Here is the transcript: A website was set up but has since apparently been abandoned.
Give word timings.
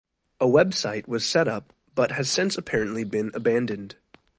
A 0.39 0.47
website 0.47 1.07
was 1.07 1.23
set 1.29 1.47
up 1.47 1.73
but 1.93 2.13
has 2.13 2.27
since 2.27 2.57
apparently 2.57 3.03
been 3.03 3.29
abandoned. 3.35 3.97